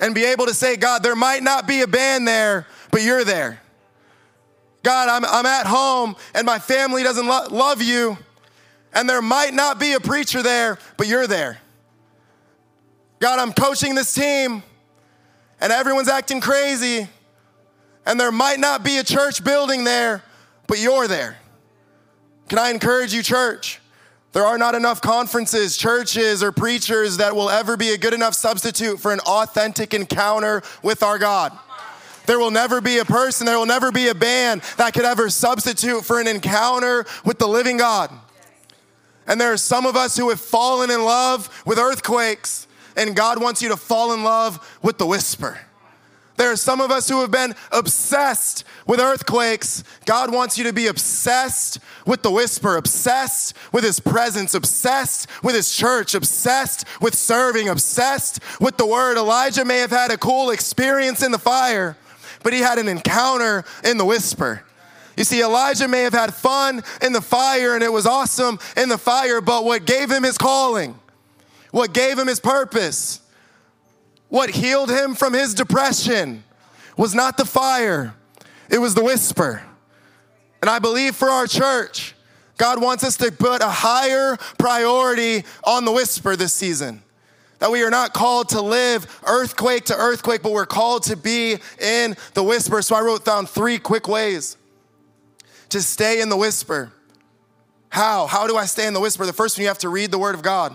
[0.00, 3.24] and be able to say, God, there might not be a band there, but you're
[3.24, 3.60] there.
[4.82, 8.18] God, I'm, I'm at home and my family doesn't lo- love you,
[8.92, 11.58] and there might not be a preacher there, but you're there.
[13.20, 14.64] God, I'm coaching this team
[15.60, 17.08] and everyone's acting crazy,
[18.06, 20.22] and there might not be a church building there,
[20.66, 21.38] but you're there.
[22.48, 23.80] Can I encourage you, church?
[24.32, 28.34] There are not enough conferences, churches, or preachers that will ever be a good enough
[28.34, 31.56] substitute for an authentic encounter with our God.
[32.26, 35.28] There will never be a person, there will never be a band that could ever
[35.28, 38.10] substitute for an encounter with the living God.
[39.26, 43.40] And there are some of us who have fallen in love with earthquakes and God
[43.40, 45.58] wants you to fall in love with the whisper.
[46.36, 49.84] There are some of us who have been obsessed with earthquakes.
[50.06, 55.54] God wants you to be obsessed with the whisper, obsessed with His presence, obsessed with
[55.54, 59.16] His church, obsessed with serving, obsessed with the Word.
[59.16, 61.96] Elijah may have had a cool experience in the fire,
[62.42, 64.64] but he had an encounter in the whisper.
[65.16, 68.88] You see, Elijah may have had fun in the fire and it was awesome in
[68.88, 70.98] the fire, but what gave him his calling
[71.72, 73.20] what gave him his purpose,
[74.32, 76.42] what healed him from his depression
[76.96, 78.14] was not the fire,
[78.70, 79.62] it was the whisper.
[80.62, 82.14] And I believe for our church,
[82.56, 87.02] God wants us to put a higher priority on the whisper this season.
[87.58, 91.58] That we are not called to live earthquake to earthquake, but we're called to be
[91.78, 92.80] in the whisper.
[92.80, 94.56] So I wrote down three quick ways
[95.68, 96.90] to stay in the whisper.
[97.90, 98.26] How?
[98.26, 99.26] How do I stay in the whisper?
[99.26, 100.74] The first one, you have to read the Word of God.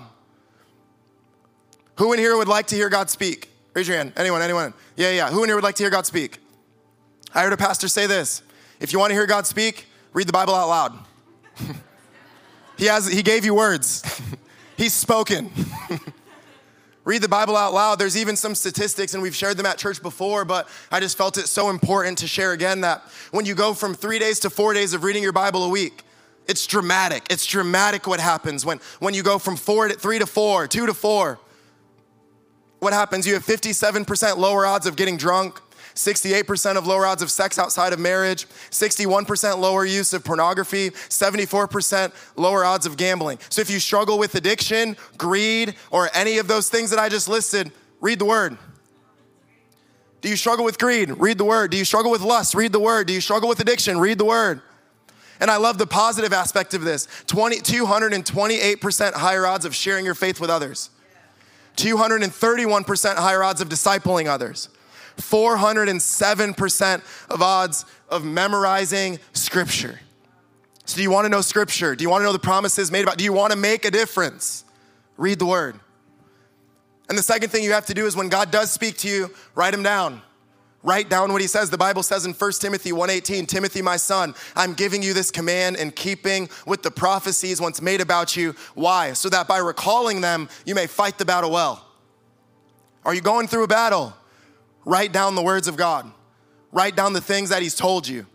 [1.98, 3.50] Who in here would like to hear God speak?
[3.74, 4.14] Raise your hand.
[4.18, 4.74] Anyone, anyone?
[4.96, 5.30] Yeah, yeah.
[5.30, 6.40] Who in here would like to hear God speak?
[7.34, 8.42] I heard a pastor say this.
[8.80, 10.98] If you want to hear God speak, read the Bible out loud.
[12.78, 14.04] he has he gave you words.
[14.78, 15.50] He's spoken.
[17.04, 17.98] read the Bible out loud.
[17.98, 21.38] There's even some statistics, and we've shared them at church before, but I just felt
[21.38, 24.74] it so important to share again that when you go from three days to four
[24.76, 26.04] days of reading your Bible a week,
[26.48, 27.26] it's dramatic.
[27.32, 30.86] It's dramatic what happens when, when you go from four to three to four, two
[30.86, 31.40] to four
[32.80, 33.26] what happens?
[33.26, 35.60] You have 57% lower odds of getting drunk,
[35.96, 42.12] 68% of lower odds of sex outside of marriage, 61% lower use of pornography, 74%
[42.36, 43.40] lower odds of gambling.
[43.50, 47.28] So if you struggle with addiction, greed, or any of those things that I just
[47.28, 48.58] listed, read the word.
[50.22, 51.10] Do you struggle with greed?
[51.10, 51.72] Read the word.
[51.72, 52.54] Do you struggle with lust?
[52.56, 53.08] Read the word.
[53.08, 54.00] Do you struggle with addiction?
[54.00, 54.62] Read the word.
[55.40, 60.16] And I love the positive aspect of this 20, 228% higher odds of sharing your
[60.16, 60.90] faith with others.
[61.78, 64.70] 231% higher odds of discipling others,
[65.18, 70.00] 407% of odds of memorizing scripture.
[70.86, 71.96] So, do you want to know scripture?
[71.96, 73.18] Do you want to know the promises made about?
[73.18, 74.64] Do you want to make a difference?
[75.18, 75.80] Read the word.
[77.10, 79.32] And the second thing you have to do is when God does speak to you,
[79.56, 80.22] write them down.
[80.84, 81.70] Write down what he says.
[81.70, 85.76] The Bible says in 1 Timothy 1:18, Timothy my son, I'm giving you this command
[85.78, 88.56] in keeping with the prophecies once made about you.
[88.76, 89.14] Why?
[89.14, 91.84] So that by recalling them, you may fight the battle well.
[93.04, 94.14] Are you going through a battle?
[94.86, 96.12] Write down the words of God.
[96.72, 98.26] Write down the things that he's told you.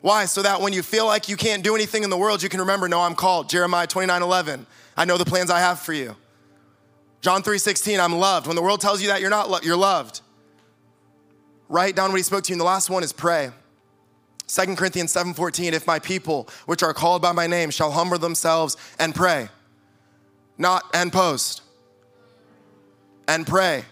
[0.00, 0.26] Why?
[0.26, 2.60] So that when you feel like you can't do anything in the world, you can
[2.60, 3.48] remember, no, I'm called.
[3.48, 6.16] Jeremiah 29.11 I know the plans I have for you.
[7.20, 8.46] John 3.16 I'm loved.
[8.46, 10.20] When the world tells you that you're not, lo- you're loved.
[11.68, 12.54] Write down what he spoke to you.
[12.54, 13.50] And the last one is pray.
[14.46, 18.76] 2 Corinthians 7:14, if my people, which are called by my name, shall humble themselves
[18.98, 19.48] and pray.
[20.56, 21.62] Not and post.
[23.26, 23.84] And pray.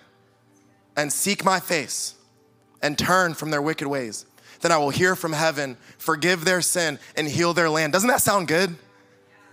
[0.96, 2.14] And seek my face
[2.82, 4.24] and turn from their wicked ways.
[4.60, 7.92] Then I will hear from heaven, forgive their sin, and heal their land.
[7.92, 8.74] Doesn't that sound good?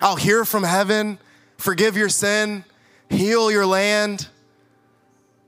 [0.01, 1.19] I'll hear from heaven,
[1.57, 2.63] forgive your sin,
[3.09, 4.27] heal your land.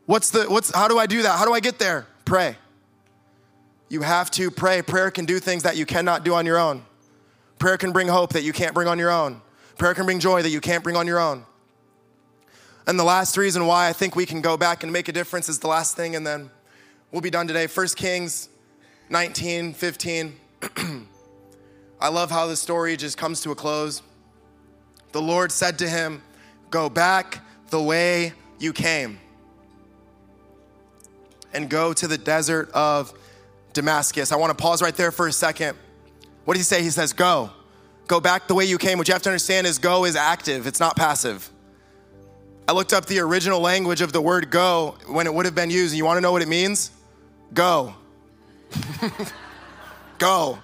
[0.05, 1.39] What's the what's how do I do that?
[1.39, 2.05] How do I get there?
[2.25, 2.57] Pray.
[3.89, 4.81] You have to pray.
[4.81, 6.83] Prayer can do things that you cannot do on your own.
[7.59, 9.41] Prayer can bring hope that you can't bring on your own.
[9.77, 11.45] Prayer can bring joy that you can't bring on your own.
[12.87, 15.49] And the last reason why I think we can go back and make a difference
[15.49, 16.49] is the last thing, and then
[17.11, 17.67] we'll be done today.
[17.67, 18.49] 1 Kings
[19.09, 20.35] 19, 15.
[21.99, 24.01] I love how the story just comes to a close.
[25.11, 26.21] the Lord said to him,
[26.69, 29.19] Go back the way you came
[31.53, 33.13] and go to the desert of
[33.75, 34.31] Damascus.
[34.31, 35.77] I want to pause right there for a second.
[36.45, 36.81] What does he say?
[36.81, 37.51] He says, Go.
[38.07, 38.97] Go back the way you came.
[38.97, 41.49] What you have to understand is go is active, it's not passive.
[42.67, 45.69] I looked up the original language of the word go when it would have been
[45.69, 46.91] used, and you want to know what it means?
[47.53, 47.93] Go.
[50.17, 50.59] go.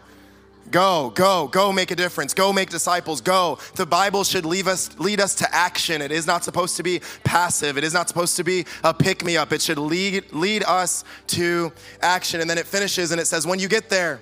[0.72, 2.34] Go, go, go make a difference.
[2.34, 3.20] Go make disciples.
[3.20, 3.60] Go.
[3.76, 6.02] The Bible should lead us, lead us to action.
[6.02, 7.78] It is not supposed to be passive.
[7.78, 9.52] It is not supposed to be a pick me up.
[9.52, 12.40] It should lead, lead us to action.
[12.40, 14.22] And then it finishes and it says, When you get there,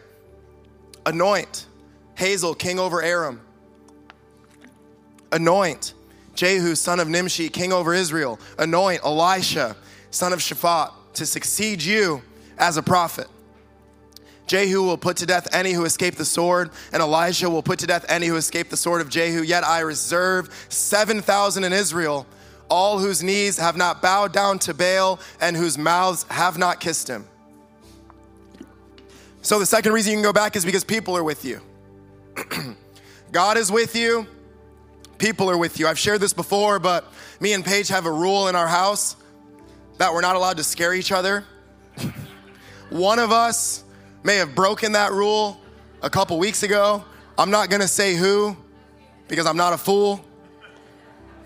[1.05, 1.67] anoint
[2.15, 3.41] Hazael, king over Aram.
[5.31, 5.93] Anoint
[6.33, 8.39] Jehu, son of Nimshi, king over Israel.
[8.57, 9.75] Anoint Elisha,
[10.09, 12.23] son of Shaphat, to succeed you
[12.57, 13.27] as a prophet.
[14.49, 17.87] Jehu will put to death any who escape the sword, and Elijah will put to
[17.87, 19.43] death any who escape the sword of Jehu.
[19.43, 22.25] Yet I reserve 7,000 in Israel,
[22.67, 27.07] all whose knees have not bowed down to Baal and whose mouths have not kissed
[27.07, 27.27] him.
[29.43, 31.61] So the second reason you can go back is because people are with you.
[33.31, 34.25] God is with you,
[35.19, 35.87] people are with you.
[35.87, 37.05] I've shared this before, but
[37.39, 39.15] me and Paige have a rule in our house
[39.99, 41.45] that we're not allowed to scare each other.
[42.89, 43.83] One of us
[44.23, 45.59] may have broken that rule
[46.01, 47.03] a couple weeks ago.
[47.37, 48.55] I'm not gonna say who
[49.27, 50.23] because I'm not a fool,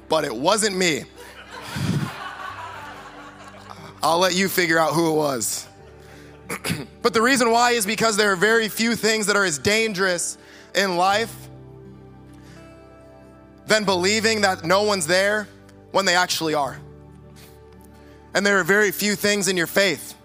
[0.10, 1.04] but it wasn't me.
[4.04, 5.68] I'll let you figure out who it was.
[7.02, 10.38] but the reason why is because there are very few things that are as dangerous
[10.76, 11.34] in life
[13.68, 15.48] than believing that no one's there
[15.92, 16.80] when they actually are.
[18.34, 20.16] And there are very few things in your faith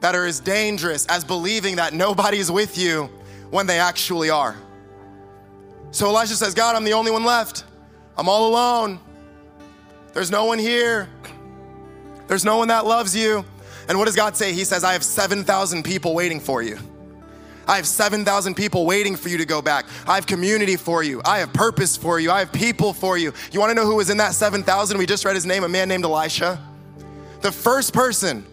[0.00, 3.10] that are as dangerous as believing that nobody's with you
[3.50, 4.56] when they actually are.
[5.90, 7.64] So Elisha says, God, I'm the only one left.
[8.16, 9.00] I'm all alone.
[10.12, 11.08] There's no one here.
[12.26, 13.44] There's no one that loves you.
[13.88, 14.52] And what does God say?
[14.52, 16.78] He says, I have 7,000 people waiting for you.
[17.66, 19.86] I have 7,000 people waiting for you to go back.
[20.06, 21.20] I have community for you.
[21.24, 22.30] I have purpose for you.
[22.30, 23.32] I have people for you.
[23.52, 24.96] You want to know who was in that 7,000?
[24.96, 26.58] We just read his name, a man named Elisha.
[27.40, 28.46] The first person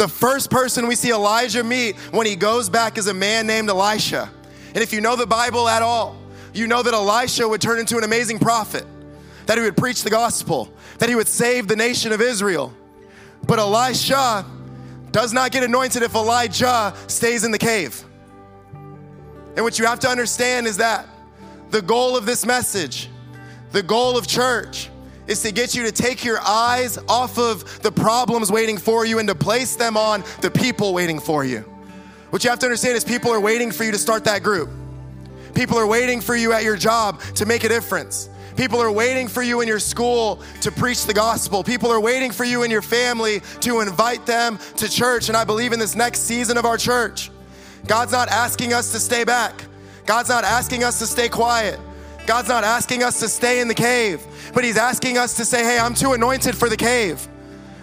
[0.00, 3.68] the first person we see Elijah meet when he goes back is a man named
[3.68, 4.30] Elisha.
[4.68, 6.16] And if you know the Bible at all,
[6.54, 8.86] you know that Elisha would turn into an amazing prophet,
[9.44, 12.72] that he would preach the gospel, that he would save the nation of Israel.
[13.46, 14.46] But Elisha
[15.10, 18.02] does not get anointed if Elijah stays in the cave.
[19.54, 21.06] And what you have to understand is that
[21.68, 23.10] the goal of this message,
[23.72, 24.88] the goal of church,
[25.30, 29.20] is to get you to take your eyes off of the problems waiting for you
[29.20, 31.60] and to place them on the people waiting for you.
[32.30, 34.68] What you have to understand is people are waiting for you to start that group.
[35.54, 38.28] People are waiting for you at your job to make a difference.
[38.56, 41.62] People are waiting for you in your school to preach the gospel.
[41.62, 45.28] People are waiting for you in your family to invite them to church.
[45.28, 47.30] And I believe in this next season of our church,
[47.86, 49.64] God's not asking us to stay back.
[50.06, 51.78] God's not asking us to stay quiet.
[52.26, 55.62] God's not asking us to stay in the cave, but He's asking us to say,
[55.64, 57.26] hey, I'm too anointed for the cave.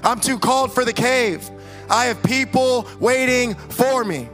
[0.03, 1.49] I'm too called for the cave.
[1.89, 4.29] I have people waiting for me.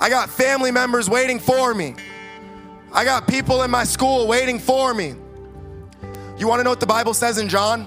[0.00, 1.94] I got family members waiting for me.
[2.92, 5.14] I got people in my school waiting for me.
[6.38, 7.86] You want to know what the Bible says in John?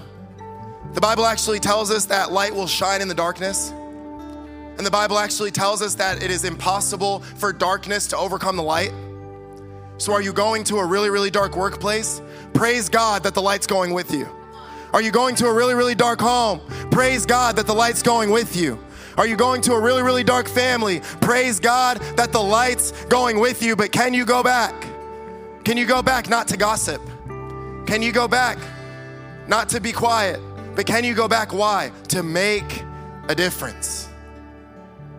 [0.92, 3.70] The Bible actually tells us that light will shine in the darkness.
[4.76, 8.62] And the Bible actually tells us that it is impossible for darkness to overcome the
[8.62, 8.92] light.
[10.04, 12.20] So, are you going to a really, really dark workplace?
[12.52, 14.28] Praise God that the light's going with you.
[14.92, 16.60] Are you going to a really, really dark home?
[16.90, 18.78] Praise God that the light's going with you.
[19.16, 21.00] Are you going to a really, really dark family?
[21.22, 23.76] Praise God that the light's going with you.
[23.76, 24.74] But can you go back?
[25.64, 27.00] Can you go back not to gossip?
[27.86, 28.58] Can you go back
[29.48, 30.38] not to be quiet?
[30.76, 31.54] But can you go back?
[31.54, 31.92] Why?
[32.08, 32.84] To make
[33.28, 34.06] a difference.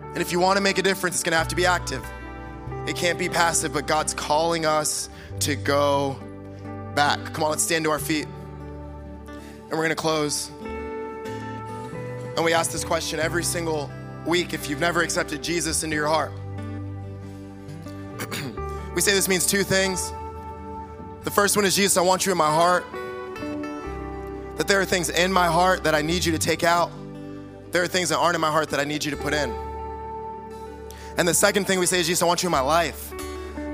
[0.04, 2.06] And if you want to make a difference, it's going to have to be active.
[2.86, 5.08] It can't be passive, but God's calling us
[5.40, 6.16] to go
[6.94, 7.18] back.
[7.34, 8.26] Come on, let's stand to our feet.
[9.26, 10.50] And we're going to close.
[12.36, 13.90] And we ask this question every single
[14.24, 16.32] week if you've never accepted Jesus into your heart.
[18.94, 20.12] we say this means two things.
[21.24, 22.84] The first one is Jesus, I want you in my heart.
[24.58, 26.90] That there are things in my heart that I need you to take out.
[27.72, 29.65] There are things that aren't in my heart that I need you to put in.
[31.18, 33.12] And the second thing we say is, Jesus, I want you in my life.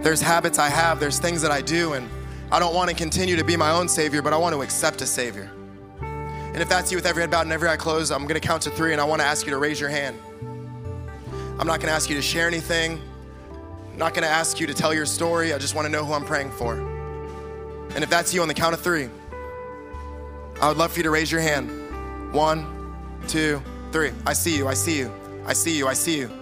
[0.03, 2.09] There's habits I have, there's things that I do, and
[2.51, 5.01] I don't want to continue to be my own Savior, but I want to accept
[5.01, 5.51] a Savior.
[6.01, 8.47] And if that's you with every head bowed and every eye closed, I'm going to
[8.47, 10.19] count to three, and I want to ask you to raise your hand.
[11.59, 13.01] I'm not going to ask you to share anything.
[13.93, 15.53] I'm not going to ask you to tell your story.
[15.53, 16.75] I just want to know who I'm praying for.
[17.95, 19.09] And if that's you on the count of three,
[20.61, 22.33] I would love for you to raise your hand.
[22.33, 22.95] One,
[23.29, 23.63] two,
[23.93, 24.13] three.
[24.27, 24.69] I see you.
[24.69, 25.13] I see you.
[25.47, 25.89] I see you.
[25.89, 26.42] I see you.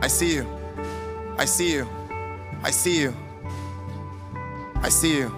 [0.00, 0.46] I see you.
[1.36, 1.88] I see you.
[2.62, 3.14] I see you.
[4.76, 5.34] I see you.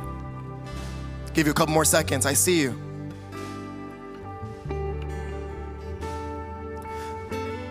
[1.33, 2.27] Give you a couple more seconds.
[2.27, 2.79] I see you.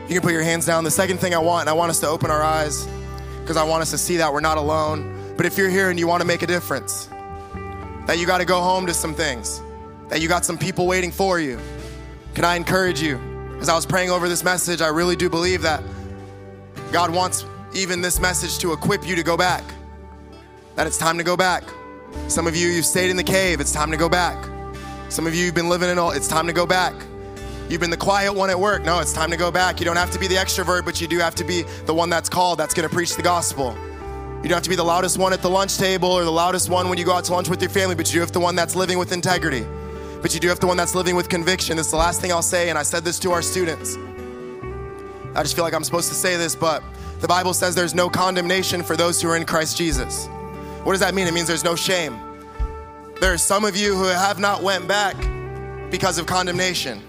[0.08, 0.84] You can put your hands down.
[0.84, 2.88] The second thing I want, I want us to open our eyes
[3.42, 5.36] because I want us to see that we're not alone.
[5.38, 7.08] But if you're here and you want to make a difference,
[8.08, 9.62] that you got to go home to some things,
[10.08, 11.60] that you got some people waiting for you,
[12.34, 13.20] can I encourage you?
[13.62, 15.84] As I was praying over this message, I really do believe that
[16.92, 19.64] God wants even this message to equip you to go back.
[20.76, 21.64] That it's time to go back.
[22.28, 24.44] Some of you, you've stayed in the cave, it's time to go back.
[25.10, 26.94] Some of you, you've been living in all, it's time to go back.
[27.70, 28.84] You've been the quiet one at work.
[28.84, 29.80] No, it's time to go back.
[29.80, 32.10] You don't have to be the extrovert, but you do have to be the one
[32.10, 33.78] that's called, that's gonna preach the gospel.
[34.42, 36.70] You don't have to be the loudest one at the lunch table or the loudest
[36.70, 38.40] one when you go out to lunch with your family, but you do have the
[38.40, 39.66] one that's living with integrity.
[40.24, 41.78] But you do have the one that's living with conviction.
[41.78, 43.98] Is the last thing I'll say, and I said this to our students.
[45.36, 46.84] I just feel like I'm supposed to say this, but
[47.20, 50.28] the Bible says there's no condemnation for those who are in Christ Jesus.
[50.84, 51.28] What does that mean?
[51.28, 52.20] It means there's no shame.
[53.20, 55.16] There are some of you who have not went back
[55.92, 57.02] because of condemnation.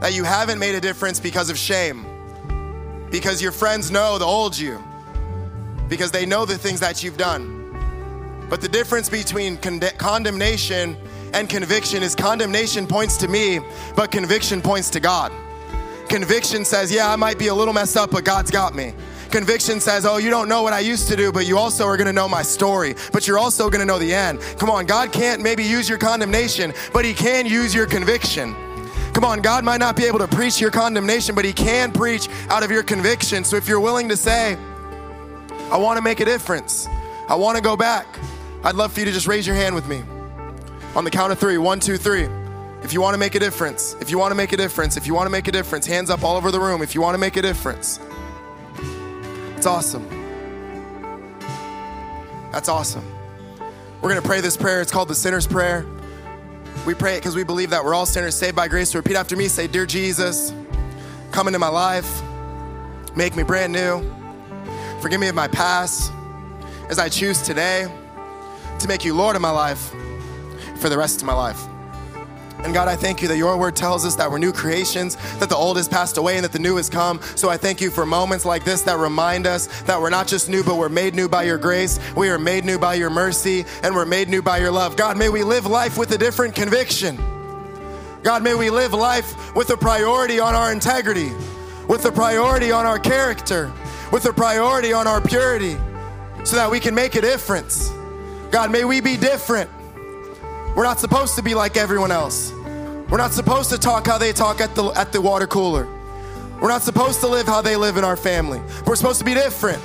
[0.00, 2.04] That you haven't made a difference because of shame.
[3.10, 4.82] Because your friends know the old you.
[5.88, 7.56] Because they know the things that you've done.
[8.50, 10.96] But the difference between con- condemnation
[11.32, 13.60] and conviction is condemnation points to me,
[13.96, 15.32] but conviction points to God.
[16.08, 18.94] Conviction says, yeah, I might be a little messed up, but God's got me.
[19.30, 21.96] Conviction says, oh, you don't know what I used to do, but you also are
[21.96, 24.40] gonna know my story, but you're also gonna know the end.
[24.58, 28.54] Come on, God can't maybe use your condemnation, but He can use your conviction.
[29.12, 32.28] Come on, God might not be able to preach your condemnation, but He can preach
[32.48, 33.42] out of your conviction.
[33.42, 34.56] So if you're willing to say,
[35.70, 36.86] I wanna make a difference,
[37.28, 38.06] I wanna go back,
[38.62, 40.04] I'd love for you to just raise your hand with me.
[40.94, 42.28] On the count of three one, two, three.
[42.86, 45.08] If you want to make a difference, if you want to make a difference, if
[45.08, 46.82] you want to make a difference, hands up all over the room.
[46.82, 47.98] If you want to make a difference,
[49.56, 50.08] it's awesome.
[52.52, 53.04] That's awesome.
[54.00, 54.80] We're going to pray this prayer.
[54.80, 55.84] It's called the sinner's prayer.
[56.86, 58.90] We pray it because we believe that we're all sinners saved by grace.
[58.90, 59.48] So repeat after me.
[59.48, 60.54] Say, Dear Jesus,
[61.32, 62.22] come into my life,
[63.16, 64.00] make me brand new,
[65.00, 66.12] forgive me of my past
[66.88, 67.88] as I choose today
[68.78, 69.90] to make you Lord of my life
[70.76, 71.60] for the rest of my life.
[72.66, 75.48] And God, I thank you that your word tells us that we're new creations, that
[75.48, 77.20] the old has passed away and that the new has come.
[77.36, 80.48] So I thank you for moments like this that remind us that we're not just
[80.48, 82.00] new, but we're made new by your grace.
[82.16, 84.96] We are made new by your mercy and we're made new by your love.
[84.96, 87.16] God, may we live life with a different conviction.
[88.24, 91.30] God, may we live life with a priority on our integrity,
[91.86, 93.72] with a priority on our character,
[94.10, 95.76] with a priority on our purity,
[96.42, 97.90] so that we can make a difference.
[98.50, 99.70] God, may we be different.
[100.74, 102.52] We're not supposed to be like everyone else.
[103.08, 105.86] We're not supposed to talk how they talk at the, at the water cooler.
[106.60, 108.60] We're not supposed to live how they live in our family.
[108.86, 109.82] We're supposed to be different.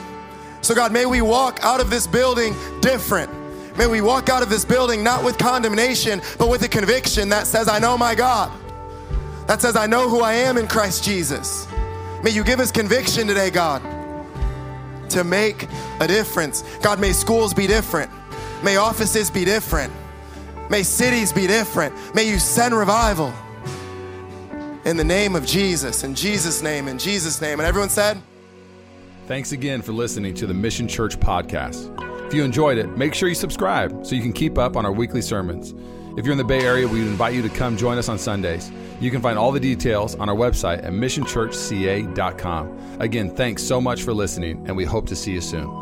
[0.62, 3.32] So, God, may we walk out of this building different.
[3.78, 7.48] May we walk out of this building not with condemnation, but with a conviction that
[7.48, 8.52] says, I know my God.
[9.48, 11.68] That says, I know who I am in Christ Jesus.
[12.24, 13.82] May you give us conviction today, God,
[15.10, 15.68] to make
[16.00, 16.64] a difference.
[16.82, 18.12] God, may schools be different.
[18.64, 19.92] May offices be different.
[20.72, 21.94] May cities be different.
[22.16, 23.34] May you send revival.
[24.86, 27.60] In the name of Jesus, in Jesus' name, in Jesus' name.
[27.60, 28.18] And everyone said,
[29.28, 31.94] Thanks again for listening to the Mission Church podcast.
[32.26, 34.94] If you enjoyed it, make sure you subscribe so you can keep up on our
[34.94, 35.74] weekly sermons.
[36.18, 38.72] If you're in the Bay Area, we invite you to come join us on Sundays.
[39.02, 42.98] You can find all the details on our website at missionchurchca.com.
[43.02, 45.82] Again, thanks so much for listening, and we hope to see you soon.